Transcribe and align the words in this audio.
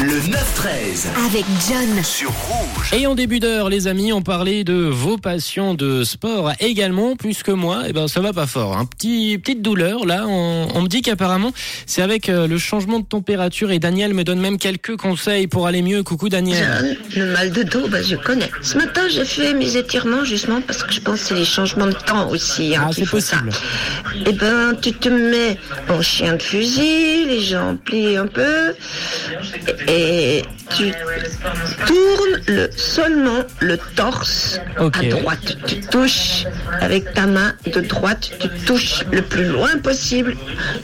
Le 0.00 0.12
9-13 0.20 1.08
avec 1.26 1.44
John. 1.68 2.04
sur 2.04 2.30
Rouge. 2.30 2.92
Et 2.92 3.06
en 3.08 3.16
début 3.16 3.40
d'heure, 3.40 3.68
les 3.68 3.88
amis, 3.88 4.12
on 4.12 4.22
parlait 4.22 4.62
de 4.62 4.74
vos 4.74 5.18
passions 5.18 5.74
de 5.74 6.04
sport 6.04 6.52
également, 6.60 7.16
puisque 7.16 7.48
moi, 7.48 7.82
eh 7.88 7.92
ben, 7.92 8.06
ça 8.06 8.20
va 8.20 8.32
pas 8.32 8.46
fort. 8.46 8.76
Un 8.76 8.84
petit, 8.84 9.38
petite 9.38 9.60
douleur, 9.60 10.06
là, 10.06 10.24
on, 10.28 10.68
on 10.74 10.82
me 10.82 10.88
dit 10.88 11.02
qu'apparemment, 11.02 11.52
c'est 11.86 12.02
avec 12.02 12.28
euh, 12.28 12.46
le 12.46 12.58
changement 12.58 13.00
de 13.00 13.04
température 13.04 13.72
et 13.72 13.80
Daniel 13.80 14.14
me 14.14 14.22
donne 14.22 14.38
même 14.40 14.56
quelques 14.58 14.96
conseils 14.96 15.48
pour 15.48 15.66
aller 15.66 15.82
mieux. 15.82 16.04
Coucou 16.04 16.28
Daniel. 16.28 16.64
John, 16.80 16.96
le 17.24 17.32
mal 17.32 17.50
de 17.50 17.64
dos, 17.64 17.88
bah, 17.88 18.02
je 18.02 18.14
connais. 18.14 18.50
Ce 18.62 18.78
matin, 18.78 19.02
j'ai 19.10 19.24
fait 19.24 19.52
mes 19.52 19.76
étirements 19.76 20.24
justement 20.24 20.60
parce 20.60 20.84
que 20.84 20.92
je 20.92 21.00
pense 21.00 21.20
que 21.22 21.26
c'est 21.28 21.34
les 21.34 21.44
changements 21.44 21.86
de 21.88 21.92
temps 21.92 22.28
aussi 22.30 22.76
hein, 22.76 22.84
Ah, 22.86 22.90
qui 22.90 23.00
c'est 23.00 23.04
ça. 23.06 23.10
possible. 23.10 23.50
Eh 24.26 24.32
ben, 24.32 24.74
tu 24.80 24.92
te 24.92 25.08
mets 25.08 25.58
en 25.88 26.00
chien 26.02 26.36
de 26.36 26.42
fusil, 26.42 27.24
les 27.26 27.40
jambes 27.40 27.78
pliées 27.84 28.16
un 28.16 28.26
peu, 28.28 28.74
et 29.86 29.87
tu 30.76 30.92
tournes 31.86 32.40
le, 32.46 32.68
seulement 32.76 33.42
le 33.60 33.78
torse 33.96 34.60
à 34.76 34.88
droite. 35.02 35.56
Tu 35.66 35.80
touches 35.80 36.44
avec 36.80 37.12
ta 37.14 37.26
main 37.26 37.54
de 37.72 37.80
droite, 37.80 38.30
tu 38.38 38.48
touches 38.66 39.04
le 39.10 39.22
plus 39.22 39.44
loin 39.46 39.78
possible 39.82 40.36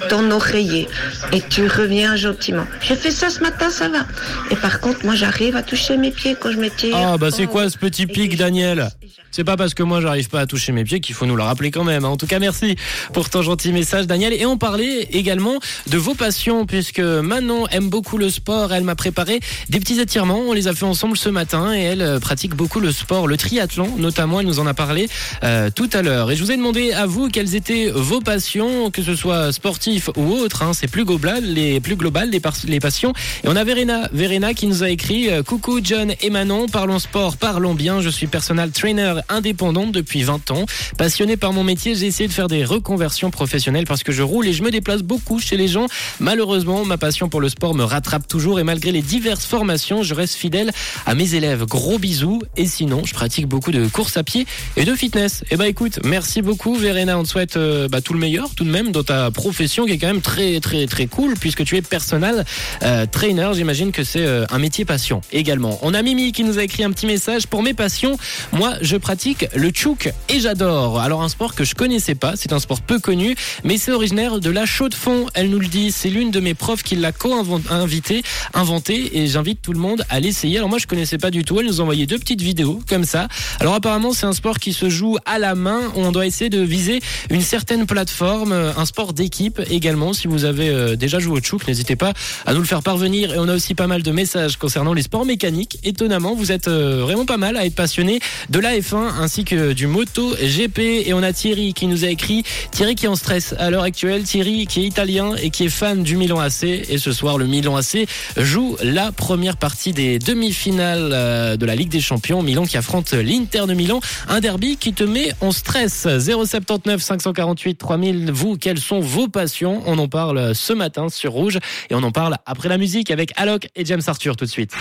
ton 0.09 0.31
oreiller 0.31 0.89
et 1.33 1.41
tu 1.43 1.67
reviens 1.67 2.17
gentiment. 2.17 2.67
J'ai 2.81 2.97
fait 2.97 3.11
ça 3.11 3.31
ce 3.31 3.41
matin, 3.41 3.71
ça 3.71 3.89
va. 3.89 4.07
Et 4.51 4.57
par 4.57 4.81
contre, 4.81 5.05
moi, 5.05 5.15
j'arrive 5.15 5.57
à 5.57 5.63
toucher 5.63 5.97
mes 5.97 6.11
pieds 6.11 6.37
quand 6.41 6.51
je 6.53 6.59
m'étire. 6.59 6.97
Ah 6.97 7.17
bah 7.19 7.29
c'est 7.31 7.45
Oh. 7.47 7.49
quoi 7.49 7.69
ce 7.69 7.77
petit 7.77 8.07
pic 8.07 8.37
Daniel? 8.37 8.89
C'est 9.37 9.43
pas 9.43 9.57
parce 9.57 9.75
que 9.75 9.83
moi 9.83 10.01
j'arrive 10.01 10.29
pas 10.29 10.39
à 10.39 10.47
toucher 10.47 10.71
mes 10.71 10.85
pieds 10.85 11.01
qu'il 11.01 11.13
faut 11.13 11.27
nous 11.27 11.35
le 11.35 11.43
rappeler 11.43 11.73
quand 11.73 11.83
même. 11.83 12.05
hein. 12.05 12.09
En 12.11 12.17
tout 12.17 12.29
cas 12.29 12.39
merci 12.39 12.77
pour 13.13 13.29
ton 13.29 13.43
gentil 13.43 13.73
message 13.73 14.07
Daniel. 14.07 14.33
Et 14.33 14.47
on 14.47 14.59
parlait 14.59 15.09
également 15.11 15.59
de 15.89 15.99
vos 15.99 16.15
passions 16.15 16.67
puisque 16.67 17.01
Manon 17.01 17.67
aime 17.73 17.89
beaucoup 17.89 18.17
le 18.17 18.31
sport. 18.31 18.73
Elle 18.73 18.85
m'a 18.85 18.95
préparé 18.95 19.41
des 19.71 19.81
petits 19.81 19.99
étirements. 19.99 20.39
On 20.47 20.53
les 20.53 20.69
a 20.69 20.73
fait 20.73 20.85
ensemble 20.85 21.17
ce 21.17 21.31
matin 21.31 21.75
et 21.75 21.81
elle 21.81 22.03
euh, 22.03 22.21
pratique 22.21 22.55
beaucoup 22.55 22.79
le 22.79 22.93
sport, 22.93 23.27
le 23.27 23.37
triathlon 23.37 23.97
notamment. 23.99 24.39
Elle 24.39 24.47
nous 24.47 24.61
en 24.61 24.69
a 24.69 24.75
parlé 24.75 25.09
euh, 25.43 25.69
tout 25.69 25.91
à 25.95 26.03
l'heure. 26.03 26.31
Et 26.31 26.37
je 26.37 26.45
vous 26.45 26.53
ai 26.53 26.57
demandé 26.57 26.93
à 26.93 27.07
vous 27.07 27.29
quelles 27.29 27.57
étaient 27.57 27.91
vos 27.93 28.21
passions, 28.21 28.93
que 28.93 29.03
ce 29.03 29.17
soit 29.17 29.51
sportif 29.51 30.11
ou 30.17 30.31
autre. 30.35 30.63
hein. 30.63 30.75
C'est 30.75 30.87
plus 30.87 31.05
global, 31.05 31.43
les 31.43 31.81
plus 31.81 31.97
global 31.97 32.31
les, 32.31 32.79
passions. 32.79 33.13
Et 33.43 33.49
on 33.49 33.57
a 33.57 33.65
Verena, 33.65 34.09
Verena 34.13 34.55
qui 34.55 34.69
nous 34.69 34.85
a 34.85 34.91
écrit 34.91 35.29
euh, 35.29 35.43
Coucou 35.43 35.81
John 35.83 36.13
et 36.21 36.31
Manon, 36.31 36.69
parlons 36.69 37.01
sport, 37.01 37.37
parlons 37.37 37.75
bien. 37.75 38.01
Je 38.01 38.11
suis 38.11 38.29
personal 38.29 38.71
trainer 38.71 39.15
indépendante 39.29 39.93
depuis 39.93 40.23
20 40.23 40.51
ans. 40.51 40.67
Passionné 40.99 41.37
par 41.37 41.53
mon 41.53 41.65
métier, 41.65 41.95
j'ai 41.95 42.07
essayé 42.07 42.29
de 42.29 42.33
faire 42.33 42.49
des 42.49 42.65
reconversions 42.65 43.31
professionnelles 43.31 43.87
parce 43.87 44.03
que 44.03 44.13
je 44.13 44.23
roule 44.23 44.47
et 44.47 44.53
je 44.53 44.63
me 44.63 44.71
déplace 44.71 45.03
beaucoup 45.03 45.41
chez 45.41 45.57
les 45.57 45.69
gens. 45.69 45.87
Malheureusement, 46.21 46.85
ma 46.85 46.99
passion 46.99 47.29
pour 47.29 47.41
le 47.41 47.49
sport 47.49 47.75
me 47.75 47.85
rattrape 47.85 48.27
toujours 48.29 48.61
et 48.61 48.65
malgré 48.65 48.93
les 48.93 49.03
diverses 49.03 49.47
formations, 49.47 50.03
je 50.03 50.15
reste 50.15 50.35
fidèle 50.35 50.73
à 51.07 51.15
mes 51.15 51.35
élèves. 51.35 51.65
Gros 51.65 51.99
bisous. 51.99 52.43
Et 52.57 52.67
sinon, 52.67 53.03
je 53.05 53.15
pratique 53.15 53.47
beaucoup 53.47 53.73
de 53.73 53.87
course 53.89 54.17
à 54.17 54.23
pied 54.23 54.47
et 54.77 54.85
de 54.85 54.95
fitness. 54.95 55.45
Et 55.51 55.57
bah 55.57 55.69
écoute, 55.69 56.01
merci 56.05 56.43
beaucoup 56.43 56.75
Verena. 56.75 57.19
On 57.19 57.23
te 57.23 57.29
souhaite 57.29 57.57
euh, 57.57 57.89
bah, 57.89 58.01
tout 58.01 58.13
le 58.13 58.21
meilleur 58.21 58.55
tout 58.55 58.65
de 58.65 58.71
même 58.71 58.93
dans 58.93 59.03
ta 59.03 59.31
profession 59.31 59.85
qui 59.87 59.93
est 59.93 59.99
quand 59.99 60.07
même 60.07 60.21
très 60.21 60.61
très 60.61 60.87
très 60.87 61.07
cool 61.07 61.35
puisque 61.35 61.65
tu 61.65 61.77
es 61.77 61.83
personal 61.83 62.45
euh, 62.83 63.07
trainer. 63.07 63.51
J'imagine 63.55 63.93
que 63.93 64.05
c'est 64.05 64.25
euh, 64.25 64.47
un 64.51 64.59
métier 64.59 64.85
passion 64.85 65.21
également. 65.33 65.79
On 65.83 65.95
a 65.95 66.03
Mimi 66.03 66.33
qui 66.33 66.45
nous 66.45 66.59
a 66.59 66.63
écrit 66.63 66.85
un 66.85 66.91
petit 66.91 67.07
message 67.07 67.47
pour 67.47 67.63
mes 67.63 67.75
passions. 67.75 68.19
Moi, 68.53 68.75
je 68.81 68.97
pratique 68.97 69.14
le 69.55 69.71
tchouk 69.71 70.13
et 70.29 70.41
j'adore. 70.41 70.99
Alors 70.99 71.23
un 71.23 71.29
sport 71.29 71.55
que 71.55 71.63
je 71.63 71.77
connaissais 71.77 72.17
pas, 72.17 72.33
c'est 72.35 72.53
un 72.53 72.59
sport 72.59 72.81
peu 72.81 72.99
connu, 72.99 73.37
mais 73.63 73.79
c'est 73.79 73.93
originaire 73.93 74.41
de 74.41 74.51
la 74.51 74.67
chaux 74.67 74.89
de 74.89 74.95
fond. 74.95 75.27
Elle 75.35 75.51
nous 75.51 75.61
le 75.61 75.69
dit, 75.69 75.93
c'est 75.93 76.11
l'une 76.11 76.33
de 76.33 76.41
mes 76.41 76.55
profs 76.55 76.83
qui 76.83 76.97
l'a 76.97 77.13
co-invité, 77.13 78.25
inventé, 78.55 79.19
et 79.19 79.29
j'invite 79.29 79.63
tout 79.63 79.73
le 79.73 79.79
monde 79.79 80.05
à 80.11 80.19
l'essayer. 80.19 80.57
Alors 80.57 80.69
moi, 80.69 80.79
je 80.79 80.89
connaissais 80.89 81.19
pas 81.19 81.31
du 81.31 81.45
tout. 81.45 81.61
Elle 81.61 81.67
nous 81.67 81.81
a 81.81 81.83
envoyé 81.83 82.07
deux 82.07 82.19
petites 82.19 82.43
vidéos 82.43 82.81
comme 82.89 83.05
ça. 83.05 83.29
Alors 83.61 83.75
apparemment, 83.75 84.13
c'est 84.13 84.27
un 84.27 84.33
sport 84.33 84.59
qui 84.59 84.73
se 84.73 84.89
joue 84.89 85.17
à 85.27 85.39
la 85.39 85.55
main. 85.55 85.81
On 85.95 86.11
doit 86.11 86.27
essayer 86.27 86.51
de 86.51 86.61
viser 86.61 87.01
une 87.31 87.43
certaine 87.43 87.87
plateforme, 87.87 88.53
euh, 88.53 88.73
un 88.77 88.85
sport 88.85 89.13
d'équipe 89.13 89.61
également. 89.71 90.13
Si 90.13 90.27
vous 90.27 90.45
avez 90.45 90.71
euh, 90.71 90.97
déjà 90.97 91.21
joué 91.21 91.39
au 91.39 91.41
tchouk, 91.41 91.69
n'hésitez 91.69 91.95
pas 91.95 92.15
à 92.47 92.53
nous 92.53 92.61
le 92.61 92.67
faire 92.67 92.83
parvenir. 92.83 93.33
Et 93.33 93.39
on 93.39 93.49
a 93.49 93.55
aussi 93.55 93.75
pas 93.75 93.87
mal 93.87 94.03
de 94.03 94.11
messages 94.11 94.57
concernant 94.57 94.93
les 94.93 95.03
sports 95.03 95.25
mécaniques. 95.25 95.79
Étonnamment, 95.85 96.35
vous 96.35 96.51
êtes 96.51 96.67
euh, 96.67 97.03
vraiment 97.03 97.27
pas 97.27 97.37
mal 97.37 97.57
à 97.57 97.65
être 97.65 97.77
passionné 97.77 98.19
de 98.51 98.59
la 98.59 98.77
F1 98.77 99.04
ainsi 99.19 99.45
que 99.45 99.73
du 99.73 99.87
moto 99.87 100.35
GP. 100.41 100.79
Et 101.07 101.15
on 101.15 101.23
a 101.23 101.33
Thierry 101.33 101.75
qui 101.75 101.87
nous 101.87 102.05
a 102.05 102.09
écrit, 102.09 102.45
Thierry 102.71 102.95
qui 102.95 103.07
est 103.07 103.09
en 103.09 103.17
stress 103.17 103.55
à 103.59 103.71
l'heure 103.71 103.83
actuelle, 103.83 104.25
Thierry 104.25 104.67
qui 104.67 104.81
est 104.81 104.85
italien 104.85 105.35
et 105.37 105.51
qui 105.51 105.65
est 105.65 105.69
fan 105.69 106.03
du 106.03 106.17
Milan 106.17 106.39
AC. 106.39 106.65
Et 106.65 106.99
ce 106.99 107.13
soir, 107.13 107.39
le 107.39 107.47
Milan 107.47 107.77
AC 107.77 108.07
joue 108.37 108.77
la 108.83 109.13
première 109.13 109.57
partie 109.57 109.93
des 109.93 110.19
demi-finales 110.19 111.11
euh, 111.13 111.57
de 111.57 111.67
la 111.67 111.75
Ligue 111.75 111.91
des 111.91 112.01
Champions. 112.01 112.43
Milan 112.43 112.65
qui 112.65 112.77
affronte 112.77 113.13
l'Inter 113.13 113.65
de 113.67 113.75
Milan. 113.75 114.01
Un 114.29 114.41
derby 114.41 114.77
qui 114.77 114.93
te 114.93 115.05
met 115.05 115.33
en 115.41 115.53
stress. 115.53 116.07
079 116.19 117.01
548 117.01 117.75
3000. 117.77 118.33
Vous, 118.33 118.57
quelles 118.57 118.79
sont 118.79 119.01
vos 119.01 119.29
passions? 119.29 119.83
On 119.87 119.99
en 119.99 120.09
parle 120.09 120.55
ce 120.55 120.73
matin 120.73 121.09
sur 121.09 121.33
Rouge 121.33 121.59
et 121.91 121.95
on 121.95 122.03
en 122.03 122.11
parle 122.11 122.37
après 122.47 122.69
la 122.69 122.79
musique 122.79 123.11
avec 123.11 123.33
Alok 123.37 123.69
et 123.77 123.85
James 123.85 124.03
Arthur 124.07 124.37
tout 124.37 124.45
de 124.45 124.51
suite. 124.51 124.73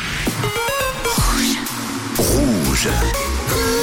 Rouge. 2.18 2.88
Une 2.88 3.83